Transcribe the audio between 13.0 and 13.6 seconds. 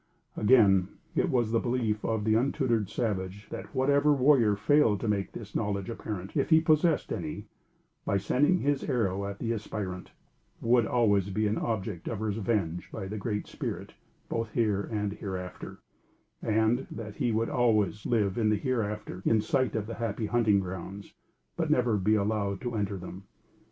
the Great